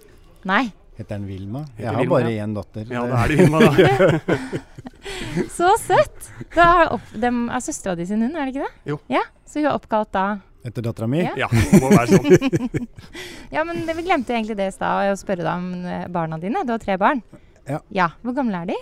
[0.47, 0.65] Nei.
[0.97, 1.61] Heter den Vilma?
[1.77, 2.43] Heter Jeg har Vilma, bare ja.
[2.43, 2.91] én datter.
[2.91, 4.37] Ja, da er det Vilma, da.
[5.57, 6.29] Så søtt!
[6.55, 8.91] Da er, opp, dem er søstera di sin hund, er det ikke det?
[8.91, 8.99] Jo.
[9.13, 10.27] Ja, Så hun er oppkalt da
[10.67, 11.21] Etter dattera mi?
[11.23, 11.45] Ja.
[11.45, 12.87] Ja, det må være sånn.
[13.55, 16.39] Ja, men det, vi glemte egentlig det i stad, å spørre deg om eh, barna
[16.41, 16.65] dine.
[16.67, 17.21] Du har tre barn.
[17.67, 18.09] Ja.
[18.25, 18.75] Hvor gamle er de?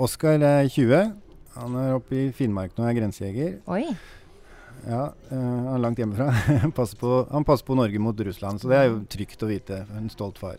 [0.00, 1.12] Oskar er 20.
[1.60, 3.54] Han er oppe i Finnmark nå, er grensejeger.
[3.70, 3.84] Oi.
[4.86, 6.30] Ja, eh, han er langt hjemmefra.
[6.64, 9.48] Han passer, på, han passer på Norge mot Russland, så det er jo trygt å
[9.50, 9.82] vite.
[9.98, 10.56] En stolt far.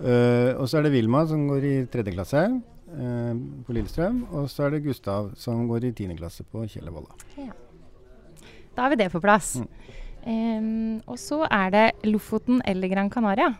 [0.00, 3.32] Uh, og så er det Vilma som går i tredje klasse uh,
[3.66, 4.22] på Lillestrøm.
[4.32, 7.16] Og så er det Gustav som går i tiende klasse på Kjellervolla.
[8.76, 9.58] Da har vi det på plass.
[9.60, 9.68] Mm.
[10.20, 13.52] Um, og så er det Lofoten eller Gran Canaria.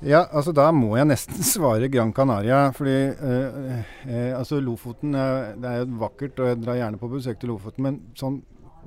[0.00, 2.62] Ja, altså da må jeg nesten svare Gran Canaria.
[2.76, 7.10] Fordi eh, eh, altså Lofoten er, det er jo vakkert, og jeg drar gjerne på
[7.12, 7.86] besøk til Lofoten.
[7.86, 8.40] Men sånn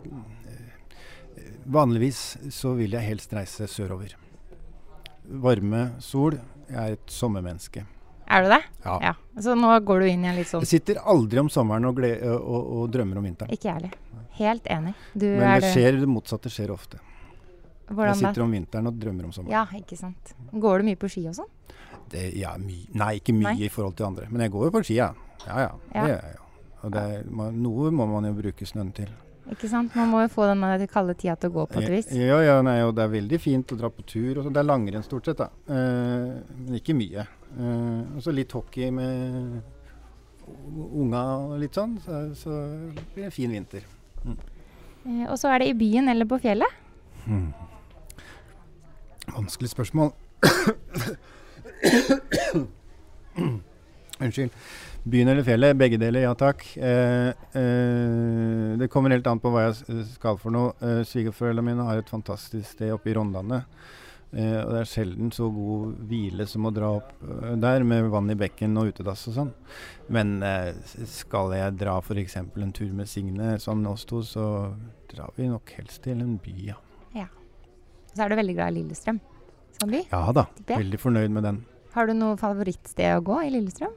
[0.10, 4.18] eh, Vanligvis så vil jeg helst reise sørover.
[5.44, 6.40] Varme, sol.
[6.68, 7.86] Jeg er et sommermenneske.
[8.34, 8.62] Er du det?
[8.84, 9.14] Ja.
[9.44, 12.00] Så nå går du inn i en litt sånn Jeg sitter aldri om sommeren og,
[12.00, 13.52] og, og, drømmer om vinteren.
[13.54, 14.24] Ikke jeg heller.
[14.40, 14.94] Helt enig.
[15.14, 15.74] Du Men det det.
[15.76, 17.00] skjer det motsatte skjer ofte.
[17.88, 19.54] Hvordan jeg sitter om vinteren og drømmer om sommeren.
[19.54, 20.34] Ja, ikke sant.
[20.52, 21.50] Går du mye på ski og sånn?
[22.14, 23.66] Det, ja, Nei, ikke mye Nei.
[23.68, 24.30] i forhold til andre.
[24.32, 25.12] Men jeg går jo på ski, ja.
[25.48, 26.02] Ja ja, Ja.
[26.04, 26.44] det gjør jeg jo.
[26.84, 29.12] Og det man, noe må man jo bruke snøen til.
[29.52, 29.96] Ikke sant?
[29.96, 32.10] Man må jo få den kalde tida til å gå på et vis.
[32.16, 34.38] Ja, ja, nei, og det er veldig fint å dra på tur.
[34.40, 35.50] Og så, det er langrenn stort sett, da.
[35.68, 36.30] Eh,
[36.64, 37.26] men ikke mye.
[37.58, 39.60] Eh, og så litt hockey med
[40.74, 41.98] unga og litt sånn.
[42.04, 42.56] Så, så
[43.14, 43.84] blir det en fin vinter.
[44.24, 46.80] Eh, og så er det i byen eller på fjellet.
[49.32, 50.12] Vanskelig spørsmål.
[54.20, 54.52] Unnskyld.
[55.04, 55.76] Byen eller fjellet?
[55.76, 56.62] Begge deler, ja takk.
[56.78, 60.72] Eh, eh, det kommer helt an på hva jeg skal for noe.
[60.80, 63.66] Eh, Svigerforeldrene mine har et fantastisk sted oppe i Rondane.
[64.34, 68.08] Eh, og det er sjelden så god hvile som å dra opp eh, der med
[68.14, 69.52] vann i bekken og utedass og sånn.
[70.14, 70.72] Men eh,
[71.10, 72.40] skal jeg dra f.eks.
[72.40, 74.48] en tur med Signe, sånn oss to, så
[75.12, 76.80] drar vi nok helst til en by, ja.
[78.14, 79.20] Så er du veldig glad i Lillestrøm
[79.80, 80.04] som by.
[80.12, 80.46] Ja da.
[80.70, 81.60] Veldig fornøyd med den.
[81.94, 83.94] Har du noe favorittsted å gå i Lillestrøm?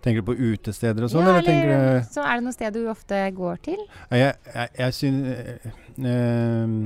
[0.00, 2.72] Tenker du på utesteder og sånn, ja, eller eller du så er det noe sted
[2.72, 3.80] du ofte går til?
[4.16, 5.66] Jeg, jeg, jeg syns eh,
[6.08, 6.76] eh,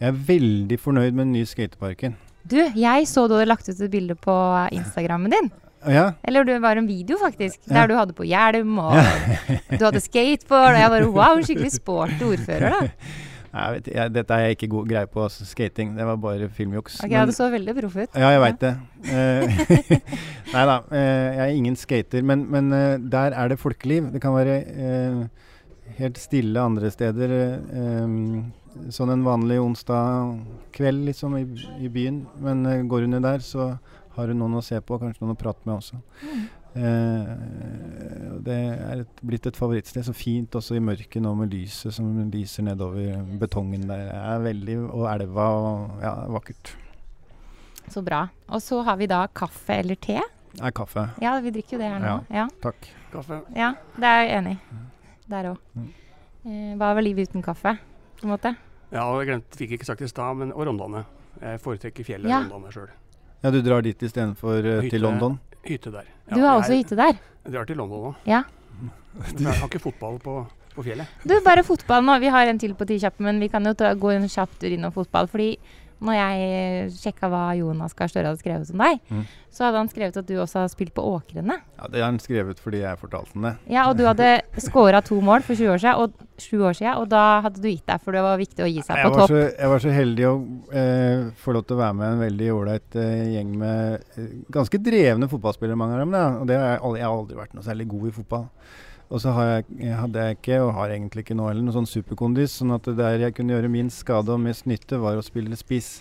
[0.00, 2.16] Jeg er veldig fornøyd med den nye skateparken.
[2.42, 4.34] Du, jeg så du hadde lagt ut et bilde på
[4.74, 5.52] Instagrammen din.
[5.86, 7.60] Ja, Eller det var en video, faktisk.
[7.66, 7.74] Ja.
[7.80, 8.94] Der du hadde på hjelm, og
[9.70, 10.74] du hadde skateboard.
[10.74, 12.82] Og jeg bare wow, skikkelig sporty ordfører, da.
[13.52, 15.90] jeg vet, jeg, dette er jeg ikke god greie på, altså, skating.
[15.96, 17.00] Det var bare filmjuks.
[17.02, 18.16] Ok, Men- ja, Det så veldig proff ut.
[18.16, 18.72] Ja, jeg veit det.
[19.12, 19.92] Eh,
[20.54, 22.22] Nei da, eh, jeg er ingen skater.
[22.24, 24.10] Men, men eh, der er det folkeliv.
[24.14, 25.22] Det kan være eh,
[25.98, 27.36] helt stille andre steder.
[27.72, 28.18] eh,
[28.88, 30.38] sånn en vanlig onsdag
[30.72, 31.44] kveld liksom i,
[31.84, 32.22] i byen.
[32.40, 33.74] Men går du ned der, så
[34.16, 36.00] har du noen å se på, kanskje noen å prate med også.
[36.74, 37.32] Eh,
[38.42, 40.06] det er et, blitt et favorittsted.
[40.06, 44.06] Så fint også i mørket nå med lyset som lyser nedover betongen der.
[44.08, 46.74] Det er veldig, og elva og ja, vakkert.
[47.92, 48.24] Så bra.
[48.48, 50.20] Og så har vi da kaffe eller te.
[50.52, 51.06] Det er kaffe.
[51.22, 52.18] Ja, vi drikker jo det her nå.
[52.32, 52.88] Ja, Takk.
[53.12, 53.42] Kaffe.
[53.56, 54.80] ja det er jeg enig i.
[55.32, 55.58] Der òg.
[55.76, 55.88] Mm.
[56.42, 57.76] Eh, hva var livet uten kaffe,
[58.18, 58.52] på en måte?
[58.92, 61.04] Ja, og jeg glemte, fikk ikke sagt det i stad, men og Rondane.
[61.40, 62.42] Jeg foretrekker fjellet Ja.
[62.44, 62.90] Rondane sjøl.
[63.42, 64.90] Ja, du drar dit istedenfor uh, Hytte.
[64.92, 65.38] til London?
[65.66, 66.08] Hytte der.
[66.32, 67.20] Du har også hytte der.
[67.44, 68.26] Jeg drar til London òg.
[68.26, 68.42] Ja.
[69.38, 70.34] Jeg har ikke fotball på,
[70.74, 71.10] på fjellet.
[71.22, 72.16] Du, bare fotball nå.
[72.22, 74.56] Vi har en til på ti kjappe, men vi kan jo ta, gå en kjapp
[74.58, 75.30] tur innom fotball.
[75.30, 75.52] Fordi
[76.02, 79.22] når jeg sjekka hva Jonas Gahr Støre hadde skrevet om deg, Mm.
[79.52, 81.58] så hadde han skrevet at du også har spilt på Åkrene.
[81.78, 83.54] Ja, Det har han skrevet fordi jeg fortalte ham det.
[83.70, 86.12] Ja, og du hadde skåra to mål for sju år siden, og,
[86.66, 88.96] år siden, og da hadde du gitt deg, for det var viktig å gi seg
[88.98, 89.28] Jeg på topp.
[89.30, 90.34] så, jeg var så heldig å
[90.72, 94.80] eh, få lov til å være med en veldig ålreit eh, gjeng med eh, ganske
[94.82, 96.16] drevne fotballspillere, mange av dem.
[96.16, 96.24] Da.
[96.40, 98.48] Og det har jeg, jeg har aldri vært noe særlig god i fotball.
[99.12, 101.88] Og så har jeg, hadde jeg ikke, og har egentlig ikke nå heller, noe sånn
[101.88, 102.54] superkondis.
[102.62, 105.58] Sånn at det der jeg kunne gjøre minst skade og mest nytte, var å spille
[105.60, 105.98] spiss.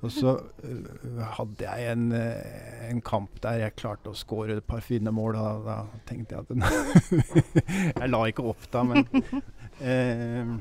[0.00, 0.32] Og så
[0.64, 5.12] øh, hadde jeg en, øh, en kamp der jeg klarte å skåre et par fine
[5.12, 5.36] mål.
[5.36, 9.04] Da, da tenkte jeg at Jeg la ikke opp da, men
[9.80, 10.54] eh,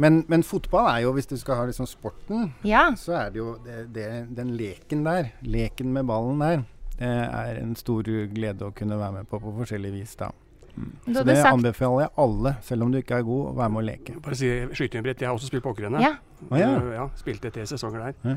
[0.00, 2.88] men, men fotball er jo, hvis du skal ha liksom sporten, Ja.
[2.98, 6.64] så er det jo det, det, den leken der, leken med ballen der,
[6.98, 10.16] det er en stor glede å kunne være med på på forskjellig vis.
[10.18, 10.32] da.
[10.76, 10.90] Mm.
[11.14, 13.82] Så det sagt- anbefaler jeg alle, selv om du ikke er god, å være med
[13.82, 14.16] å leke.
[14.24, 15.20] Bare si skytebrett.
[15.22, 16.00] Jeg har også spilt Åkrene.
[16.02, 16.16] Ja.
[16.50, 16.70] Ah, ja.
[16.80, 18.36] Eh, ja, spilte tre sesonger der Ja.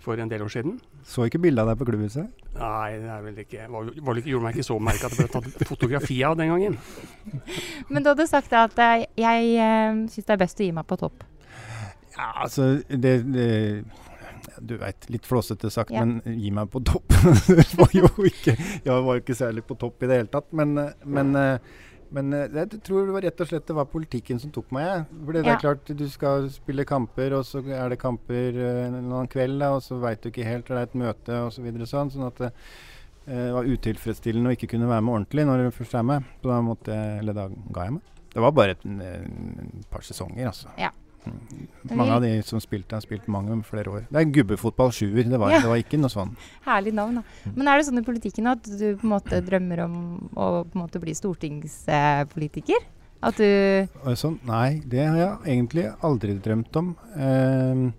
[0.00, 0.80] for en del år siden.
[1.04, 2.26] Så ikke bilde av deg på klubbhuset?
[2.58, 5.28] Nei, det er vel ikke var, var ikke, Gjorde meg ikke så merka at det
[5.28, 6.78] ble tatt fotografi av den gangen.
[7.90, 10.86] Men du hadde sagt at jeg, jeg uh, syns det er best å gi meg
[10.86, 11.24] på topp.
[12.16, 13.84] Ja, altså det, det
[14.62, 16.04] du veit, litt flåsete sagt, Ja.
[16.04, 17.08] men gi meg på topp.
[17.48, 20.48] det var jo ikke, jeg var ikke særlig på topp i det hele tatt.
[20.56, 21.58] Men, eh, men, eh,
[22.16, 25.06] men eh, jeg tror det var rett og slett det var politikken som tok meg.
[25.24, 25.54] For det Ja.
[25.56, 29.58] er klart, du skal spille kamper, og så er det kamper noen en annen kveld,
[29.58, 31.56] da, og så veit du ikke helt, og det er et møte osv.
[31.58, 32.52] Så videre, sånn, sånn at det
[33.26, 36.22] eh, var utilfredsstillende å ikke kunne være med ordentlig når du først er med.
[36.42, 38.12] Så da måtte jeg, eller da ga jeg meg.
[38.36, 40.68] Det var bare et en par sesonger, altså.
[40.78, 40.90] Ja.
[41.26, 41.96] Mm.
[41.98, 44.06] Mange av de som spilte, har spilt mange flere år.
[44.10, 45.24] Det er gubbefotball sjuer.
[45.28, 45.60] Det var, Ja.
[45.60, 46.34] det var ikke noe sånn.
[46.66, 47.50] Herlig navn, da.
[47.54, 49.96] Men er det sånn i politikken at du på en måte drømmer om
[50.34, 52.86] å på en måte bli stortingspolitiker?
[53.22, 54.38] At du Og sånn.
[54.46, 56.96] Nei, det har jeg egentlig aldri drømt om.
[57.16, 57.92] Uh,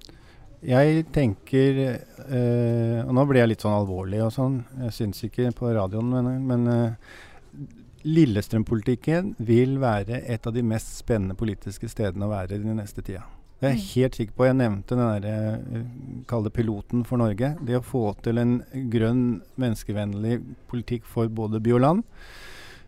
[0.66, 4.56] jeg tenker eh, Og nå blir jeg litt sånn alvorlig og sånn.
[4.88, 7.68] Jeg syns ikke på radioen, men, men eh,
[8.08, 13.04] Lillestrøm-politikken vil være et av de mest spennende politiske stedene å være i den neste
[13.04, 13.26] tida.
[13.58, 14.46] Det er jeg helt sikker på.
[14.46, 15.86] Jeg nevnte den derre eh,
[16.30, 17.56] kall det piloten for Norge.
[17.66, 18.60] Det å få til en
[18.94, 19.24] grønn,
[19.58, 20.38] menneskevennlig
[20.70, 22.04] politikk for både by og land.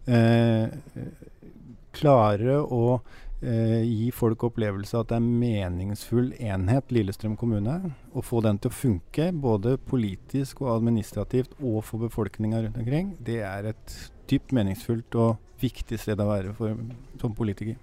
[0.05, 0.69] Eh,
[1.97, 2.99] klare å
[3.41, 7.79] eh, gi folk opplevelse av at det er meningsfull enhet, Lillestrøm kommune.
[8.13, 13.15] Og få den til å funke både politisk og administrativt og for befolkninga rundt omkring.
[13.25, 13.97] Det er et
[14.29, 16.75] dypt meningsfullt og viktig sted å være for,
[17.21, 17.75] som politiker.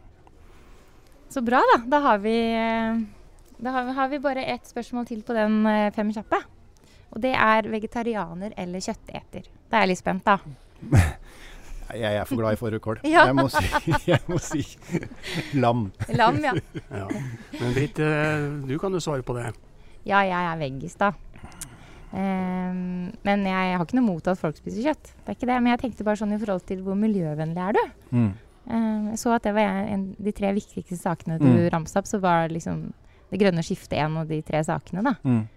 [1.28, 1.80] Så bra, da.
[1.90, 3.00] Da har vi, eh,
[3.58, 6.38] da har, har vi bare ett spørsmål til på den eh, fem kjappe.
[7.14, 9.46] Og det er vegetarianer eller kjøtteter.
[9.70, 10.38] Da er jeg litt spent, da.
[11.94, 12.98] Jeg er for glad i fårikål.
[13.06, 13.28] Ja.
[13.28, 14.62] Jeg, må si- jeg må si
[15.54, 15.84] lam.
[16.18, 16.54] Lam, ja.
[16.90, 17.04] Ja.
[17.60, 19.52] Men Britt, eh, du kan jo svare på det.
[20.06, 21.12] Ja, jeg er veggis, da.
[22.14, 25.12] Ehm, men jeg har ikke noe mot at folk spiser kjøtt.
[25.24, 25.56] Det er ikke det.
[25.62, 27.82] Men jeg tenkte bare sånn i forhold til hvor miljøvennlig er du?
[28.12, 28.30] Mm.
[28.66, 31.68] Um, jeg så at det var en, en, de tre viktigste sakene du Mm.
[31.70, 32.06] ramsa opp.
[32.10, 32.92] Så var liksom
[33.30, 35.14] det grønne skiftet en av de tre sakene, da.
[35.24, 35.48] Mm.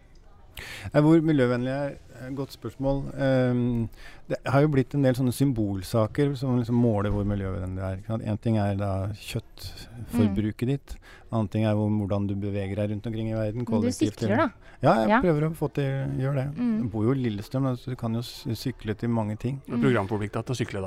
[0.93, 2.98] Eh, Hvor miljøvennlig er godt spørsmål.
[3.15, 3.89] Um,
[4.30, 8.02] det har jo blitt en del sånne symbolsaker som liksom måler hvor miljøvennlig det er.
[8.12, 8.26] Én?
[8.28, 10.95] En ting er da kjøttforbruket ditt.
[11.32, 13.65] Annen ting er hvor, hvordan du beveger deg rundt omkring i verden.
[13.69, 14.50] Men du sykler, da.
[14.82, 15.22] Ja, jeg Ja.
[15.22, 16.48] prøver å få til gjøre det.
[16.58, 16.78] Mm.
[16.84, 19.62] Jeg bor jo i Lillestrøm, så du kan jo sykle til mange ting.
[19.67, 19.82] Mm.
[19.82, 20.82] programforplikta til å sykle,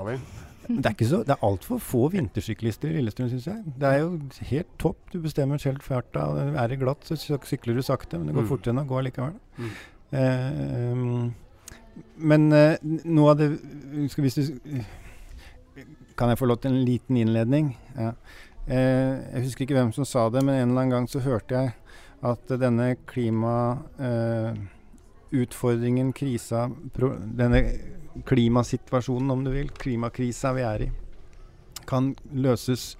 [0.69, 3.63] Det er ikke så, det er altfor få vintersyklister i Lillestrøm, syns jeg.
[3.79, 4.21] Det er jo
[4.51, 4.99] helt topp.
[5.13, 6.27] Du bestemmer selv farta.
[6.55, 8.49] Er det glatt, så syk- sykler du sakte, men det går Mm.
[8.49, 9.35] fortere enn å gå likevel.
[9.59, 9.71] Mm.
[10.13, 11.35] Eh, um,
[12.17, 13.59] men eh, noe av det
[14.11, 14.85] skal, Hvis du
[16.17, 17.77] Kan jeg få lov til en liten innledning?
[17.97, 18.13] Ja.
[18.69, 21.49] Eh, jeg husker ikke hvem som sa det, men en eller annen gang så hørte
[21.51, 21.73] jeg
[22.23, 22.95] at denne
[25.33, 26.71] klimautfordringen, krisa
[27.25, 27.63] Denne
[28.27, 30.89] klimasituasjonen, om du vil, klimakrisa vi er i,
[31.89, 32.97] kan løses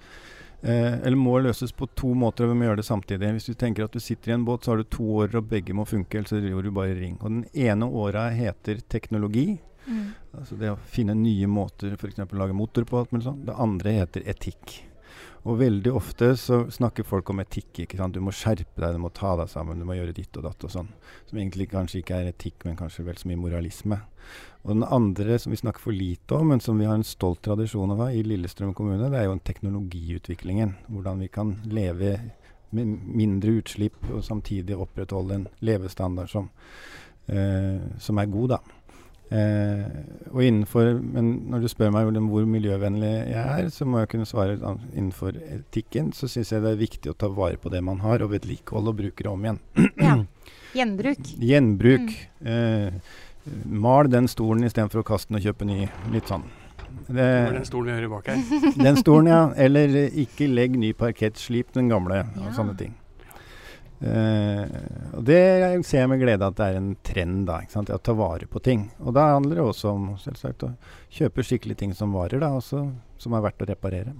[0.61, 3.33] eh, eller må løses på to måter, og vi må gjøre det samtidig.
[3.37, 5.51] Hvis du tenker at du sitter i en båt, så har du to årer, og
[5.51, 7.19] begge må funke, ellers så driver du bare ring.
[7.21, 9.59] Og den ene åra heter teknologi.
[9.85, 10.09] Mm.
[10.39, 12.25] Altså det å finne nye måter f.eks.
[12.33, 13.05] lage motor på.
[13.21, 13.45] sånt.
[13.45, 14.79] Det andre heter etikk.
[15.43, 17.83] Og veldig ofte så snakker folk om etikk.
[17.83, 18.15] ikke sant?
[18.15, 20.63] Du må skjerpe deg, du må ta deg sammen, du må gjøre ditt og datt
[20.63, 20.91] og sånn.
[21.27, 23.99] Som egentlig kanskje ikke er etikk, men kanskje vel så mye moralisme.
[24.63, 27.41] Og den andre som vi snakker for lite om, men som vi har en stolt
[27.43, 30.77] tradisjon av i Lillestrøm kommune, det er jo teknologiutviklingen.
[30.87, 32.15] Hvordan vi kan leve
[32.73, 36.49] med mindre utslipp og samtidig opprettholde en levestandard som,
[37.27, 38.57] eh, som er god, da.
[39.33, 39.85] Eh,
[40.29, 44.11] og innenfor, men når du spør meg om hvor miljøvennlig jeg er, så må jeg
[44.11, 44.57] kunne svare
[44.93, 46.11] innenfor etikken.
[46.13, 48.93] Så syns jeg det er viktig å ta vare på det man har, og vedlikeholde
[48.93, 49.61] og bruke det om igjen.
[49.97, 50.17] Ja.
[50.77, 51.33] Gjenbruk.
[51.37, 52.13] Gjenbruk.
[52.49, 53.15] Eh,
[53.65, 55.83] mal den stolen istedenfor å kaste den og kjøpe ny.
[56.13, 56.45] Litt sånn.
[57.07, 58.73] Det var den stolen vi hører bak her.
[58.77, 59.43] den stolen, ja.
[59.65, 62.93] Eller ikke legg ny parkett, slip den gamle, og sånne ting.
[64.03, 64.63] Eh,
[65.15, 65.39] og det
[65.87, 67.61] ser jeg med glede at det er en trend, da.
[67.63, 67.91] Ikke sant?
[67.93, 68.89] Å ta vare på ting.
[69.03, 70.73] Og da handler det også om selvsagt å
[71.13, 72.85] kjøpe skikkelige ting som varer, da, også,
[73.21, 74.15] som er verdt å reparere.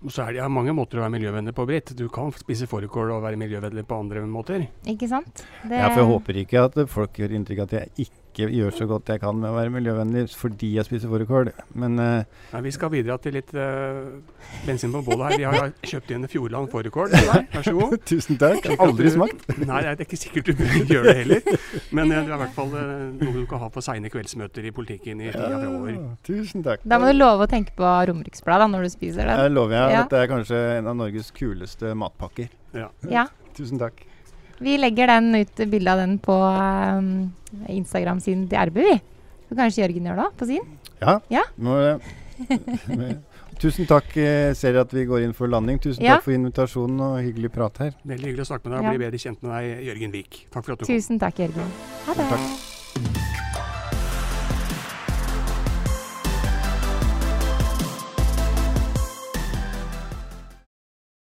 [0.00, 1.92] Og så er det ja, mange måter å være miljøvennlig på, Britt.
[1.96, 4.64] Du kan spise fårikål og være miljøvennlig på andre måter.
[4.88, 5.42] Ikke sant?
[5.60, 8.72] Det, Ja, for jeg håper ikke at folk gjør inntrykk av at jeg ikke gjør
[8.74, 11.50] så godt jeg kan med å være miljøvennlig fordi jeg spiser fårikål.
[11.80, 12.22] Men uh,
[12.54, 14.08] Nei, vi skal bidra til litt uh,
[14.66, 15.36] bensin på bålet her.
[15.38, 17.12] Vi har kjøpt inn Fjordland fårikål.
[17.12, 17.48] til deg.
[17.54, 17.96] Vær så god.
[18.10, 18.68] tusen takk.
[18.80, 19.44] Aldri smakt.
[19.70, 21.62] Nei, det er ikke sikkert du bør gjøre det heller.
[21.92, 24.74] Men uh, det er i hvert fall noe du kan ha på seine kveldsmøter i
[24.76, 25.96] politikken i tida fremover.
[25.98, 26.84] Ja, tusen takk.
[26.88, 29.44] Da må du love å tenke på Romeriksbladet når du spiser den.
[29.44, 30.04] Det lover jeg Ja.
[30.06, 32.48] at det er kanskje en av Norges kuleste matpakker.
[32.74, 33.26] Ja.
[33.56, 34.06] Tusen takk.
[34.60, 37.32] Vi legger den ut, bilde av den på um,
[37.72, 38.96] Instagram-siden til RB, vi.
[39.48, 40.66] Så kanskje Jørgen gjør det på sin?
[41.00, 41.14] Ja.
[41.32, 41.42] Ja.
[41.56, 41.78] Må,
[43.62, 44.12] tusen takk.
[44.20, 45.80] Jeg ser at vi går inn for landing.
[45.82, 46.18] Tusen Ja.
[46.18, 47.96] takk for invitasjonen og hyggelig prat her.
[48.04, 48.94] Veldig hyggelig å snakke med deg og Ja.
[48.96, 50.46] bli bedre kjent med deg, Jørgen Vik.
[50.52, 50.94] Takk for at du kom.
[50.94, 51.74] Tusen takk, Jørgen.
[52.06, 52.28] Ha det.
[52.36, 53.29] Takk.